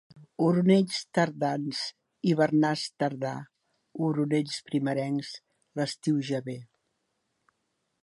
[0.43, 1.81] Oronells tardans,
[2.31, 3.35] hivernàs tardà;
[4.09, 5.33] oronells primerencs,
[5.79, 6.61] l'estiu ja ve.